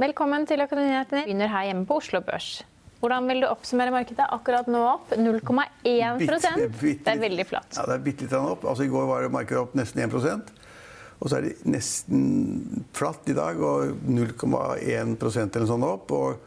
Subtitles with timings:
[0.00, 1.26] Velkommen til Økonominyhetene.
[1.26, 2.62] Begynner her hjemme på Oslo Børs.
[3.02, 4.24] Hvordan vil du oppsummere markedet?
[4.32, 7.76] Akkurat nå opp 0,1 Bitte- bitte- Det er veldig flatt.
[7.76, 8.64] Ja, det er bitte litt opp.
[8.64, 10.48] Altså, I går var markedet opp nesten 1%
[11.20, 16.10] Og så er det nesten flatt i dag, og 0,1% eller sånn opp.
[16.12, 16.38] og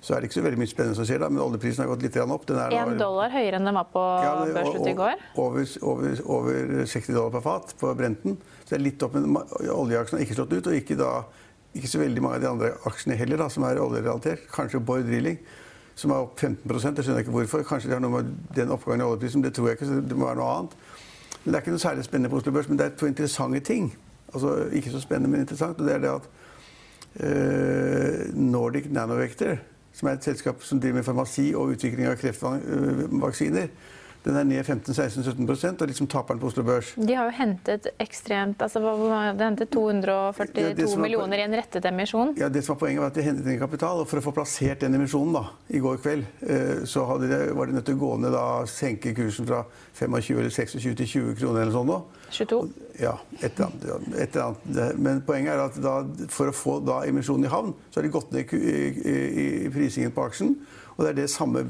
[0.00, 2.02] så er det ikke så veldig mye spennende som skjer, da, men oljeprisen har gått
[2.02, 2.46] litt opp.
[2.46, 5.14] Den er Én dollar høyere enn den var på Ja, det- børsslutt i går.
[5.36, 8.36] Over, over, over 60 dollar per fat på Brenten.
[8.64, 10.66] Så det er litt opp, men oljeaksjen har ikke slått ut.
[10.68, 11.24] Og ikke, da,
[11.74, 14.46] ikke så veldig mange av de andre aksjene heller, da, som er oljerelatert.
[14.50, 15.38] Kanskje Borr Drilling,
[15.98, 17.62] som er opp 15 Jeg skjønner ikke hvorfor.
[17.66, 19.86] Kanskje det har noe med den oppgangen i oljeprisen, det tror jeg ikke.
[19.86, 20.76] så det må være noe annet.
[21.44, 23.60] Men det er ikke noe særlig spennende på Oslo Børs, men det er to interessante
[23.60, 23.92] ting.
[24.34, 25.80] Altså, ikke så spennende, men interessant.
[25.80, 26.26] Og det er det at
[27.22, 29.56] uh, Nordic Nanovector,
[29.92, 33.70] som er et selskap som driver med farmasi og utvikling av kreftvaksiner,
[34.24, 36.92] den er ned 15-16-17% og liksom taper den på Oslo Børs.
[36.96, 41.88] De har jo hentet ekstremt altså, De hentet 242 Ja, var millioner i en rettet
[41.88, 42.34] emisjon.
[42.40, 44.02] Ja, det som var Poenget var at de hentet inn kapital.
[44.02, 47.70] og For å få plassert den emisjonen da, i går kveld, eh, så det, var
[47.70, 49.64] de nødt til å gå ned da, senke kursen fra
[49.96, 52.00] 25 eller 26 til 20 kroner eller sånn nå.
[52.30, 52.58] 22.
[53.00, 54.14] Ja, et eller annet.
[54.18, 54.98] Et eller annet.
[54.98, 55.94] Men poenget er at da,
[56.32, 59.16] for å få da emisjonen i havn, så har de gått ned i, i,
[59.66, 60.54] i, prisingen på aksjen.
[60.96, 61.62] Og det er det samme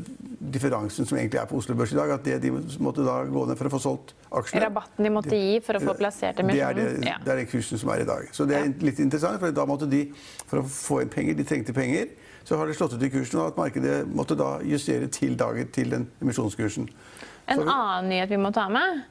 [0.52, 2.10] differansen som egentlig er på Oslo Børs i dag.
[2.16, 2.50] At det de
[2.82, 5.82] måtte da gå ned for å få solgt aksjene Rabatten de måtte gi for å
[5.84, 7.22] få plassert det er, det, emisjonen.
[7.26, 8.26] Det er den kursen som er i dag.
[8.34, 8.72] Så det er Ja.
[8.88, 10.02] litt interessant, for da måtte de,
[10.50, 12.10] for å få inn penger, de trengte penger,
[12.44, 15.68] så har det slått ut i kursen, og at markedet måtte da justere til dagen
[15.70, 16.88] til den emisjonskursen.
[17.46, 19.02] En Så- annen nyhet vi må ta med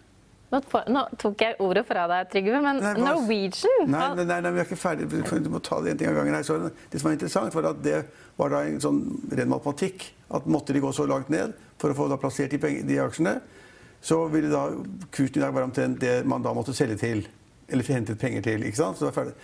[0.49, 4.39] Nå, nå tok jeg ordet fra deg, Trygve, men Nei, hva- Norwegian Nei, nei, nei,
[4.41, 5.09] nei, vi er ikke ferdig.
[5.45, 6.43] Du må ta det en ting av gangen her.
[6.47, 6.57] Så
[6.89, 7.99] det som var interessant, var at det
[8.39, 10.07] var da en sånn ren matematikk.
[10.33, 13.39] At måtte de gå så langt ned for å få plassert de, de aksjene,
[14.01, 14.67] så ville da
[15.11, 17.25] kursen i dag være omtrent det man da måtte selge til.
[17.69, 18.63] Eller hentet penger til.
[18.65, 18.97] ikke sant?
[18.97, 19.35] Så det var ferdig.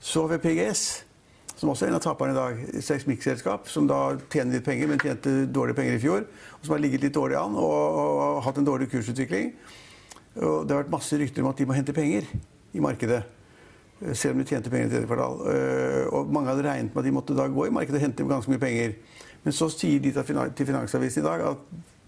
[0.00, 1.04] Så ved PGS,
[1.56, 4.88] som også er en av taperne i dag, et seismikkselskap som da tjener litt penger,
[4.90, 6.26] men tjente dårlige penger i fjor,
[6.58, 9.52] og som har ligget litt dårlig an og, og, hatt en dårlig kursutvikling.
[10.36, 12.26] Og det har vært masse rykter om at de må hente penger
[12.74, 13.22] i markedet.
[14.02, 15.40] eh, Selv om de tjente penger i tredje kvartal.
[15.54, 18.26] Eh, Og mange hadde regnet med at de måtte da gå i markedet og hente
[18.28, 18.94] ganske mye penger.
[19.44, 21.56] Men så sier de til Finansavisen i dag at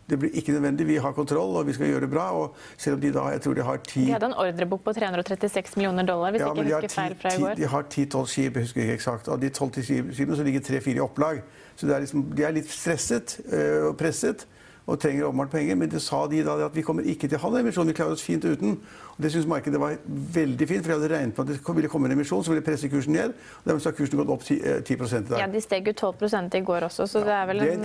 [0.08, 2.30] det blir ikke nødvendig, vi har kontroll og vi skal gjøre det bra.
[2.32, 4.92] Og selv om de da, jeg tror de har ti De hadde en ordrebok på
[4.94, 7.54] 336 millioner dollar, hvis ja, ikke jeg husker feil fra i går.
[7.58, 9.28] De har 10-12 skip, jeg husker ikke eksakt.
[9.28, 9.82] Av de 12
[10.14, 11.42] skipene så ligger tre-fire i opplag.
[11.76, 14.46] Så det er liksom, de er litt stresset øh, og presset
[14.86, 15.74] og trenger åpenbart penger.
[15.74, 17.98] Men det sa de da at vi kommer ikke til å ha den emisjonen, vi
[17.98, 18.76] klarer oss fint uten.
[19.16, 19.96] Og det syns markedet var
[20.34, 22.64] veldig fint, for de hadde regnet med at det ville komme en emisjon som ville
[22.64, 23.32] presse kursen ned.
[23.32, 25.38] Og dermed har kursen gått opp 10, eh, 10 i dag.
[25.40, 27.82] Ja, De steg jo 12 i går også, så det er vel det er en.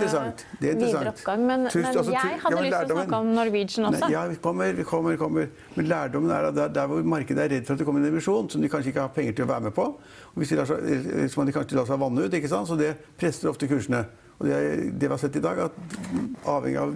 [0.60, 1.46] Det er eh, videre oppgang.
[1.46, 3.86] Men, Tusen- men altså, jeg jeg ja, hadde men lyst til å snakke om Norwegian
[3.88, 4.00] også.
[4.00, 5.48] Nei, ja, vi kommer, vi kommer, kommer.
[5.74, 8.12] Men lærdommen er at der, der hvor markedet er redd for at det kommer en
[8.12, 10.60] emisjon som de kanskje ikke har penger til å være med på, og hvis de
[10.60, 12.68] lar seg, eh, de kanskje lar seg vanne ut, ikke sant?
[12.68, 14.04] så det presser ofte kursene.
[14.40, 14.58] Og det,
[14.98, 16.94] vi har sett i dag, at avhengig av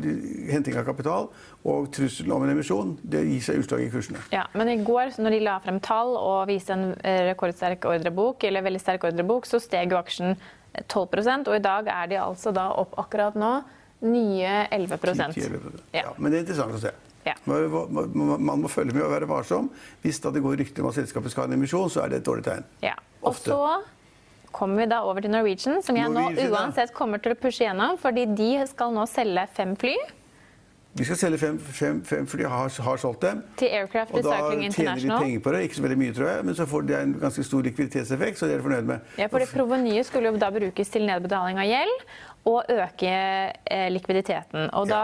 [0.51, 1.29] henting av kapital
[1.67, 4.23] og trusselen om en emisjon, det gir seg utslag i kursene.
[4.35, 8.47] Ja, men i går, når de la frem tall og viste en eh, rekordsterk ordrebok,
[8.49, 10.37] eller veldig sterk ordrebok, så steg jo aksjen
[10.85, 13.53] 12 og i dag er de altså da opp akkurat nå
[14.05, 15.83] nye 11 10-11%.
[15.93, 16.11] Ja.
[16.19, 16.93] Men det er interessant å se.
[17.27, 17.35] Ja.
[17.49, 19.71] Man, må følge med og være varsom.
[20.03, 22.29] Hvis det går rykter om at selskapet skal ha en emisjon, så er det et
[22.29, 22.67] dårlig tegn.
[22.85, 22.95] Ja.
[23.27, 23.59] Og så
[24.57, 27.99] kommer vi da over til Norwegian, som jeg nå uansett kommer til å pushe gjennom,
[28.01, 29.97] fordi de skal nå selge fem fly.
[30.97, 33.43] De skal selge fem, fem, fem de har, har solgt dem.
[33.61, 34.37] Til Aircraft Og da
[34.73, 35.59] tjener de penger på det.
[35.67, 38.49] Ikke så veldig mye, tror jeg, men så får de en ganske stor likviditetseffekt, så
[38.49, 39.11] det er de fornøyd med.
[39.21, 42.07] Ja, for det Provenyet skulle jo da brukes til nedbetaling av gjeld
[42.47, 44.71] og øke eh, likviditeten.
[44.79, 45.03] Og da,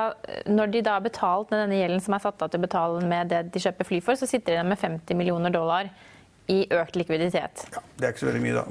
[0.49, 3.05] når de da har betalt med denne gjelden som er satt av til å betale
[3.13, 5.93] med det de kjøper fly for, så sitter de igjen med 50 millioner dollar
[6.51, 7.63] i økt likviditet.
[7.71, 8.63] Ja, det er ikke så veldig mye, da.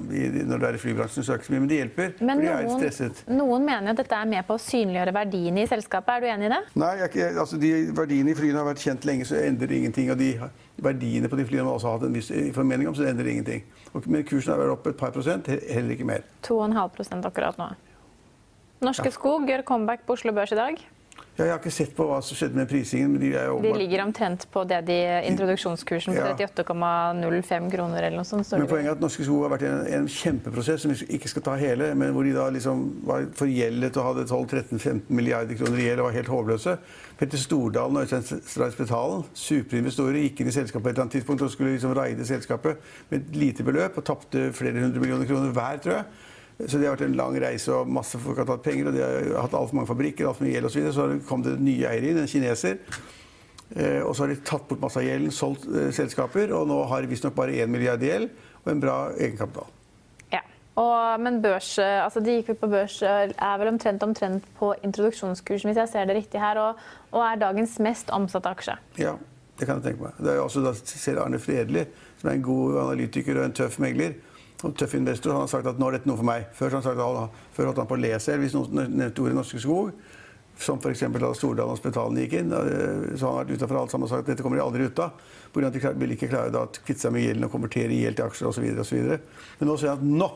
[0.49, 2.09] Når du er i flybransjen, så er det ikke så mye, men det hjelper.
[2.19, 3.21] Men de er noen, stresset.
[3.31, 6.11] noen mener at dette er med på å synliggjøre verdiene i selskapet.
[6.17, 6.59] Er du enig i det?
[6.83, 10.11] Nei, jeg altså de verdiene i flyene har vært kjent lenge, så endrer det ingenting.
[10.11, 10.31] Og de
[10.83, 13.63] verdiene på de flyene har man også hatt en viss formening om, så endrer ingenting.
[13.93, 16.27] Og, men kursen har vært oppe et par prosent, heller ikke mer.
[16.47, 17.71] 2,5% akkurat nå.
[18.81, 20.79] Norske Skog gjør comeback på Oslo Børs i dag.
[21.37, 23.59] Ja, jeg har ikke sett på hva som skjedde med prisingen, men de er jo
[23.63, 24.97] De ligger omtrent på det de
[25.29, 28.51] introduksjonskursen på 38,05 kroner eller noe sånt.
[28.53, 31.31] Men poenget er at Norske Skog har vært i en, en kjempeprosess som vi ikke
[31.31, 35.81] skal ta hele, men hvor de da liksom var forgjeldet og hadde 12-13-15 milliarder kroner
[35.81, 36.75] i gjeld og var helt håpløse.
[37.21, 41.17] Petter Stordalen og Øystein Stray Spetalen, superinvestorer, gikk inn i selskapet på et eller annet
[41.19, 45.29] tidspunkt og skulle liksom raide selskapet med et lite beløp og tapte flere hundre millioner
[45.29, 46.27] kroner hver, tror jeg.
[46.67, 49.01] Så det har vært en lang reise, og masse folk har tatt penger, og de
[49.05, 50.75] har hatt altfor mange fabrikker, altfor mye gjeld osv.
[50.75, 50.95] Så, videre.
[51.21, 52.79] så kom det nye eiere inn, en kineser.
[53.75, 56.79] Eh, og så har de tatt bort masse av gjelden, solgt eh, selskaper, og nå
[56.91, 58.31] har de visstnok bare 1 milliard i gjeld
[58.61, 59.69] og en bra egenkapital.
[60.33, 60.41] Ja.
[60.81, 64.73] Og, men børs, altså de gikk vel på børs, eh, er vel omtrent omtrent på
[64.83, 66.81] introduksjonskursen, hvis jeg ser det riktig her, og,
[67.13, 68.75] og er dagens mest omsatte aksje.
[68.99, 69.15] Ja,
[69.59, 70.19] det kan jeg tenke meg.
[70.19, 71.85] Det er jo også da ser Arne Fredli,
[72.19, 74.19] som er en god analytiker og en tøff megler,
[74.63, 76.47] og tøff investor, han har sagt at nå er dette noe for meg.
[76.57, 79.37] Før, han sagt at før holdt han på å le selv hvis noen nevnte ordet
[79.39, 79.93] Norske Skog.
[80.61, 81.01] Som f.eks.
[81.15, 82.51] da Stordalen og Spetalen gikk inn.
[82.53, 84.85] eh, Så han har vært utenfor alt sammen og sagt at dette kommer de aldri
[84.85, 85.15] ut av.
[85.51, 88.19] Av at de vil ikke klare da, å kvitte seg med gjelden og konvertere gjeld
[88.19, 88.99] til aksjer osv.
[89.57, 90.29] Men nå ser han at nå!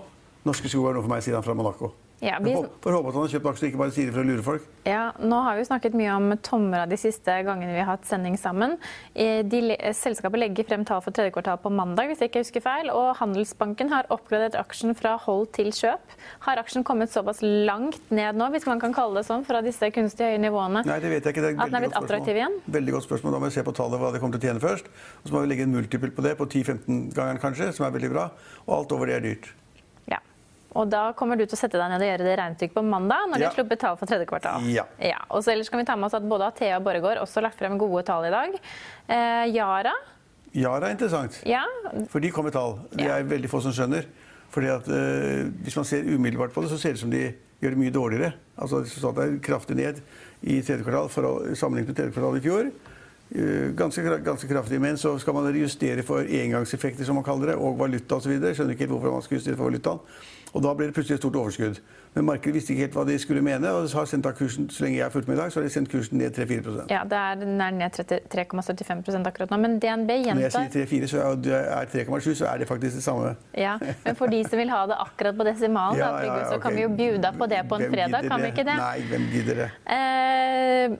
[0.45, 1.91] Norske Skog er noe for meg, sier han fra Monaco.
[2.23, 4.27] Ja, vi, Får håpe at han har kjøpt aksjer, ikke bare sier det for å
[4.29, 4.63] lure folk.
[4.87, 8.37] ja, nå har vi snakket mye om Tomra de siste gangene vi har hatt sending
[8.39, 8.77] sammen.
[9.13, 9.59] Eh, De,
[9.93, 12.89] selskapet legger frem tall for tredje kvartal på mandag, hvis jeg ikke husker feil.
[12.89, 16.15] Og Handelsbanken har oppgradert aksjen fra hold til kjøp.
[16.47, 19.91] Har aksjen kommet såpass langt ned nå, hvis man kan kalle det sånn, fra disse
[19.91, 20.85] kunstig høye nivåene?
[20.87, 21.43] Nei, det vet jeg ikke.
[21.43, 22.07] Det er et veldig godt spørsmål.
[22.07, 22.57] attraktiv igjen?
[22.79, 23.35] Veldig godt spørsmål.
[23.35, 24.87] Da må vi se på tallet hva det kommer til å tjene først.
[25.21, 27.93] Og så må vi legge en multiple på det, på 10-15 ganger kanskje, som er
[27.99, 28.29] veldig bra.
[28.65, 29.51] Og alt over det er dyrt.
[30.75, 30.81] Ja.
[30.81, 33.29] Og da kommer du til å sette deg ned og gjøre det regnestykket på mandag,
[33.31, 33.49] når de Ja.
[33.49, 34.65] har sluppet tall for tredje kvartal.
[34.67, 34.83] Ja.
[35.29, 37.47] Og så ellers kan vi ta med oss at både Athea og Borregaard også har
[37.49, 38.59] lagt frem gode tall i dag.
[39.07, 39.93] Eh, Yara,
[40.55, 41.63] Yara er interessant, ja.
[42.07, 42.79] for de kommer tall.
[42.91, 44.05] Det er veldig få som skjønner.
[44.51, 47.33] Fordi at eh, Hvis man ser umiddelbart på det, så ser det ut som de
[47.61, 48.33] gjør det mye dårligere.
[48.57, 49.99] Altså Resultatet er kraftig ned
[50.43, 52.71] i tredje kvartal for å, sammenlignet med tredje kvartal i fjor.
[53.31, 57.55] Eh, Ganske, ganske kraftig, men så skal man justere for engangseffekter, som man kaller det,
[57.55, 58.37] og valuta osv.
[58.37, 59.99] Skjønner ikke helt hvorfor man skal justere for valutaen.
[60.55, 61.79] Og da blir det plutselig et stort overskudd.
[62.15, 64.85] Men markedet visste ikke helt hva de skulle mene, og har sendt av kursen, så
[64.85, 67.01] lenge jeg har fulgt med i dag, så har de sendt kursen ned 3-4% ja
[67.11, 69.57] det er, den er ned 30 3,75 akkurat nå.
[69.65, 72.69] Men DNB gjentar Når jeg sier 3-4, så er det er 3,7, så er det
[72.69, 73.33] faktisk det samme.
[73.57, 73.73] ja,
[74.05, 76.77] Men for de som vil ha det akkurat på desimalen, Ja, ja, ja, så kan
[76.77, 78.29] vi jo bjuda på det på en Hvem fredag.
[78.29, 78.77] Kan vi ikke det?
[78.79, 79.69] Nei, hvem gidder det?
[79.97, 80.97] Eh,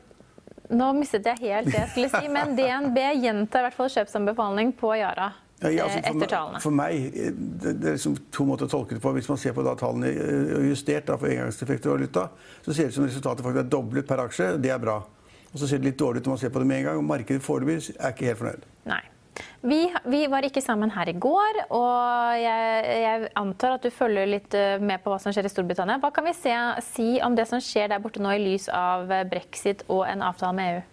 [0.70, 4.74] nå mistet jeg helt det jeg skulle si, men DNB gjentar i hvert fall kjøpsanbefaling
[4.80, 5.32] på Yara.
[5.64, 8.72] Ja, altså, eh, for, meg- for meg eh, det, det er liksom to måter å
[8.74, 9.14] tolke det på.
[9.16, 12.26] Hvis man ser på da tallene eh, justert da, for engangseffekter og valuta,
[12.66, 14.50] så ser det ut som resultatet faktisk er doblet per aksje.
[14.62, 14.98] Det er bra.
[15.54, 16.98] Og så ser det litt dårlig ut når man ser på det med en gang.
[17.00, 18.66] og Markedet foreløpig er ikke helt fornøyd.
[18.92, 19.02] Nei.
[19.66, 24.30] Vi, vi var ikke sammen her i går, og jeg, jeg antar at du følger
[24.30, 26.00] litt eh, med på hva som skjer i Storbritannia.
[26.04, 26.54] Hva kan vi se,
[26.86, 30.24] si om det som skjer der borte nå i lys av eh, brexit og en
[30.26, 30.84] avtale med EU?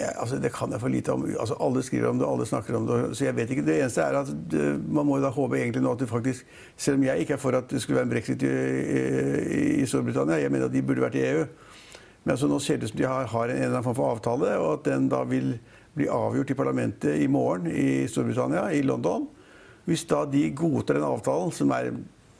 [0.00, 1.26] Ja, altså, det kan jeg for lite om.
[1.28, 3.00] Altså, alle skriver om det, alle snakker om det.
[3.18, 3.64] Så jeg vet ikke.
[3.66, 6.96] Det eneste er at det, man må da håpe egentlig nå at det faktisk Selv
[6.96, 10.40] om jeg ikke er for at det skulle være en brexit i, i, i Storbritannia,
[10.40, 11.44] jeg mener at de burde vært i EU.
[12.24, 14.14] Men altså, nå ser det ut som de har, har en eller annen form for
[14.14, 15.52] avtale, og at den da vil
[15.94, 19.26] bli avgjort i parlamentet i morgen i Storbritannia, i London.
[19.84, 21.90] Hvis da de godtar den avtalen, som er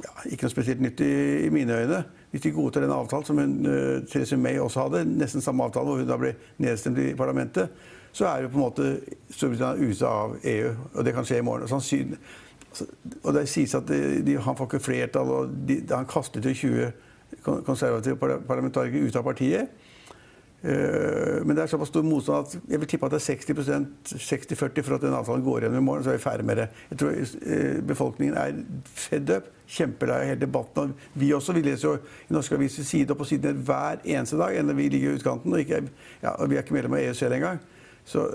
[0.01, 1.13] ja, ikke noe spesielt nytt i,
[1.47, 5.05] i mine øyne Hvis de godtar den avtalen som hun, uh, Theresa May også hadde,
[5.19, 7.73] nesten samme avtale, hvor hun da ble nedstemt i parlamentet,
[8.13, 8.87] så er jo på en måte
[9.31, 10.71] Storbritannia ute av EU.
[10.95, 11.67] Og det kan skje i morgen.
[11.67, 12.21] Og, sannsynlig,
[12.69, 12.87] altså,
[13.25, 16.55] og det sies at de, de, han får ikke flertall, og de, han kastet jo
[16.55, 16.93] 20
[17.67, 18.17] konservative
[18.47, 19.75] parlamentarikere ut av partiet.
[20.63, 23.87] Eh, Men det er såpass stor motstand at jeg vil tippe at det er 60%
[24.13, 26.05] 60-40 for at den avtalen går igjennom i morgen.
[26.05, 26.69] Så er vi ferdig med det.
[26.91, 28.61] Jeg tror eh, befolkningen er
[28.95, 29.49] fed up.
[29.71, 30.95] Kjempelei av hele debatten.
[31.15, 31.55] Vi også.
[31.57, 34.57] Vi leser jo i norske aviser side opp og side ned hver eneste dag.
[34.59, 35.53] Enda vi ligger i utkanten.
[35.53, 35.85] Og, ikke,
[36.23, 37.63] ja, og vi er ikke medlem av EU selv engang.
[38.05, 38.27] Så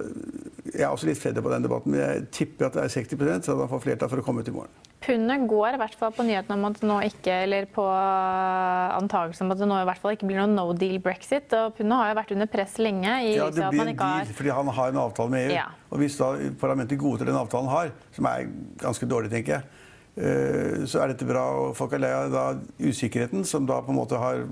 [0.72, 1.92] jeg er også litt fedd up av den debatten.
[1.92, 4.50] Men jeg tipper at det er 60 så han får flertall for å komme ut
[4.50, 4.85] i morgen.
[5.04, 9.54] Pundet går i hvert fall på nyheten om at nå ikke, eller på antakelsen om
[9.54, 11.52] at det nå i hvert fall ikke blir noe no deal brexit.
[11.54, 13.14] Og pundet har jo vært under press lenge.
[13.28, 14.36] I, ja, det blir en deal har...
[14.40, 15.56] fordi han har en avtale med EU.
[15.60, 15.68] Ja.
[15.92, 18.48] Og hvis da parlamentet godtar den avtalen har, som er
[18.82, 19.85] ganske dårlig, tenker jeg, Eh,
[20.16, 21.44] så er dette bra.
[21.60, 22.44] og Folk er lei av da
[22.80, 24.46] usikkerheten, som da på en måte har.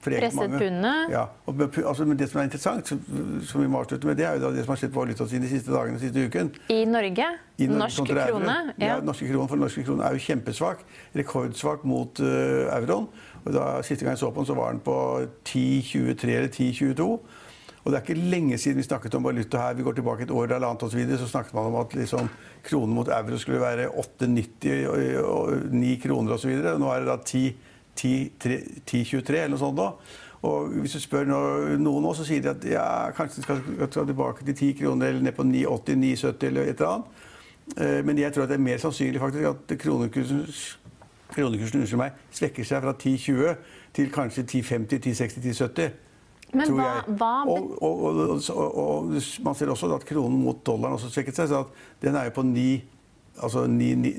[0.00, 1.10] Presset pundet?
[1.12, 1.26] Ja.
[1.44, 3.02] Og, altså, men det som er interessant, som,
[3.44, 5.44] som vi må avslutte med, det er jo da det som har skjedd på valutaen
[5.44, 6.48] de siste dagene, siste uken.
[6.72, 7.26] I Norge?
[7.60, 8.56] I norsk krone?
[8.78, 8.94] Ja.
[8.94, 10.80] ja, norske krone, for norske krone er jo kjempesvak.
[11.20, 13.10] Rekordsvak mot uh, euroen.
[13.44, 14.96] Og da Siste gang jeg så på den, så var den på
[15.48, 17.10] 10,23 eller 10,22.
[17.80, 19.78] Og det er ikke lenge siden vi snakket om valuta her.
[19.78, 21.94] Vi går tilbake et år eller annet og så, videre, så snakket man om at
[21.96, 22.28] liksom,
[22.66, 26.50] kronen mot euro skulle være 8,90 og 9 kroner osv.
[26.60, 29.80] Nå er det da 10,23 eller noe sånt.
[29.80, 29.88] da.
[30.42, 33.58] Og hvis du spør noen nå, så sier de at ja, kanskje de skal,
[33.88, 37.06] skal tilbake til 10 kroner eller ned på 9,80, 9,70 eller et eller annet.
[37.76, 40.46] Eh, men jeg tror at det er mer sannsynlig faktisk at kronekursen,
[41.34, 43.54] kronekursen meg, svekker seg fra 10,20
[43.96, 45.90] til kanskje 10,50, 10,60, 10,70.
[46.56, 46.90] Men hva.
[47.06, 47.32] Hva...
[47.50, 49.16] Og, og, og, og,
[49.46, 51.50] man ser også at kronen mot dollaren også svekket seg.
[51.52, 51.64] så
[52.02, 52.68] Den er jo på 9,
[53.44, 54.14] altså 9, 9,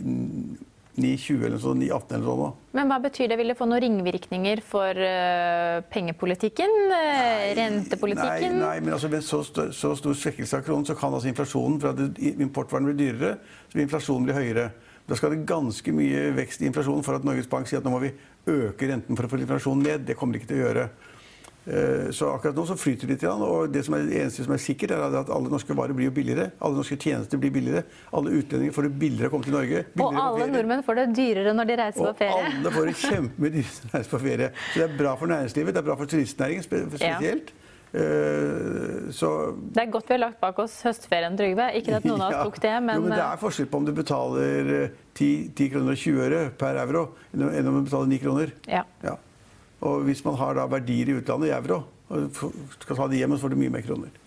[1.00, 2.56] 9,20 eller sånn, 9,18 eller sånn.
[2.76, 3.38] Men hva betyr det?
[3.40, 6.76] Vil det få noen ringvirkninger for uh, pengepolitikken?
[6.92, 8.58] Nei, rentepolitikken?
[8.60, 11.80] Nei, nei, men altså ved så, så, stor svekkelse av kronen så kan altså inflasjonen
[11.82, 13.38] for at importvaren blir dyrere,
[13.70, 14.68] så vil inflasjonen bli høyere.
[15.08, 17.96] Da skal det ganske mye vekst i inflasjonen for at Norges Bank sier at nå
[17.96, 18.12] må vi
[18.52, 20.06] øke renten for å få inflasjonen ned.
[20.08, 20.86] Det kommer de ikke til å gjøre.
[21.66, 23.26] Eh, så akkurat nå så flyter det litt.
[23.30, 26.10] Og det, som er, det eneste som er sikkert, er at alle norske varer blir
[26.10, 26.50] jo billigere.
[26.60, 27.86] Alle norske tjenester blir billigere.
[28.18, 29.86] Alle utlendinger får det billigere å komme til Norge.
[30.02, 32.36] Og alle nordmenn får det dyrere når de reiser på ferie.
[32.36, 34.52] Og alle får det kjempemye dyrere når de reiser på ferie.
[34.72, 37.52] Så det er bra for næringslivet, det er bra for turistnæringen spesielt.
[37.54, 37.58] Ja.
[37.92, 39.30] Uh, så,
[39.76, 41.66] det er godt vi har lagt bak oss høstferien, Trygve.
[41.76, 43.90] Ikke at noen av oss tok det, men, jo, men Det er forskjell på om
[43.90, 44.70] du betaler
[45.12, 48.56] 10, 10 kroner og 20 øre per euro, enn om du betaler 9 kroner.
[48.72, 48.86] Ja.
[49.04, 49.18] ja.
[49.82, 52.42] Og hvis man har da verdier i utlandet i euro, og
[52.82, 54.21] skal ta de hjem, så får du mye mer kroner.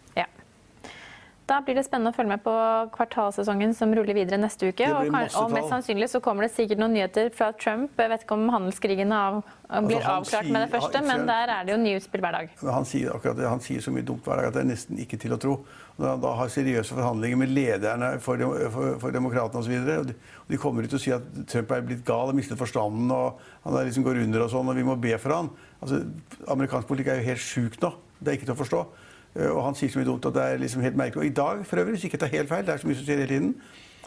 [1.45, 2.53] Da blir det spennende å følge med på
[2.95, 4.87] kvartalsesongen som ruller videre neste uke.
[4.89, 7.93] Og, og, mest sannsynlig så kommer det sikkert noen nyheter fra Trump.
[8.01, 9.43] Jeg vet ikke om handelskrigen av,
[9.85, 12.55] blir altså, avklart med det første, men der er det jo nye utspill hver dag.
[12.65, 15.21] Han sier, akkurat, han sier så mye dumt hver dag at det er nesten ikke
[15.21, 15.59] til å tro.
[16.01, 18.41] Han da har seriøse forhandlinger med lederne for,
[18.73, 19.77] for, for demokratene osv.
[19.85, 22.61] Og, de, og de kommer ut og sier at Trump er blitt gal og mistet
[22.61, 25.53] forstanden og han liksom går under og sånn, og vi må be for han.
[25.85, 26.07] Altså,
[26.57, 27.93] Amerikansk politikk er jo helt sjuk nå.
[28.17, 28.87] Det er ikke til å forstå.
[29.35, 31.23] Eh, og han sier så mye dumt at det er liksom helt merkelig.
[31.23, 33.07] Og i dag, for øvrig, hvis ikke tar helt feil, det er så mye som
[33.07, 33.55] skjer hele tiden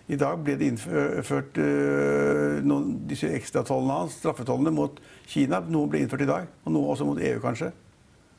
[0.08, 5.60] I dag ble det innført uh, noen, disse ekstratollene hans, straffetollene mot Kina.
[5.60, 7.74] Noen ble innført i dag, og noe også mot EU, kanskje.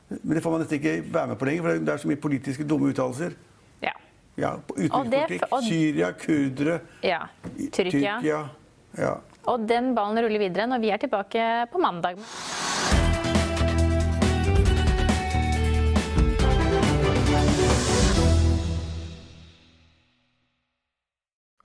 [0.09, 2.21] Men det får man nesten ikke være med på lenger, for det er så mye
[2.23, 3.37] politiske dumme uttalelser.
[3.85, 3.93] Ja.
[4.41, 5.45] ja Utenrikspolitikk.
[5.51, 5.61] Og...
[5.67, 7.21] Syria, kurdere, ja.
[7.53, 8.17] Tyrkia.
[8.17, 8.41] Tyrkia.
[8.97, 9.13] Ja.
[9.45, 12.17] Og den ballen ruller videre når vi er tilbake på mandag.